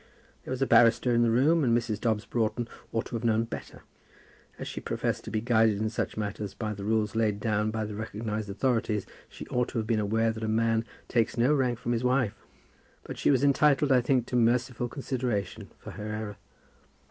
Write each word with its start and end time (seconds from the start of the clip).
There 0.43 0.51
was 0.51 0.63
a 0.63 0.65
barrister 0.65 1.13
in 1.13 1.21
the 1.21 1.29
room, 1.29 1.63
and 1.63 1.77
Mrs. 1.77 2.01
Dobbs 2.01 2.25
Broughton 2.25 2.67
ought 2.91 3.05
to 3.05 3.15
have 3.15 3.23
known 3.23 3.43
better. 3.43 3.83
As 4.57 4.67
she 4.67 4.81
professed 4.81 5.23
to 5.25 5.29
be 5.29 5.41
guided 5.41 5.79
in 5.79 5.91
such 5.91 6.17
matters 6.17 6.55
by 6.55 6.73
the 6.73 6.83
rules 6.83 7.13
laid 7.15 7.39
down 7.39 7.69
by 7.69 7.85
the 7.85 7.93
recognized 7.93 8.49
authorities, 8.49 9.05
she 9.29 9.45
ought 9.49 9.67
to 9.69 9.77
have 9.77 9.85
been 9.85 9.99
aware 9.99 10.31
that 10.31 10.41
a 10.43 10.47
man 10.47 10.85
takes 11.07 11.37
no 11.37 11.53
rank 11.53 11.77
from 11.77 11.91
his 11.91 12.03
wife. 12.03 12.33
But 13.03 13.19
she 13.19 13.29
was 13.29 13.43
entitled 13.43 13.91
I 13.91 14.01
think 14.01 14.25
to 14.25 14.35
merciful 14.35 14.89
consideration 14.89 15.69
for 15.77 15.91
her 15.91 16.05
error. 16.07 16.37